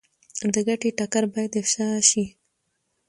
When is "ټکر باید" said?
0.97-1.51